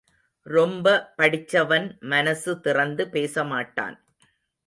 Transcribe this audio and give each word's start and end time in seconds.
ரொம்ப 0.47 1.13
படிச்சவன் 1.17 1.99
மனசு 1.99 2.59
திறந்து 2.59 3.05
பேசமாட்டான். 3.05 3.97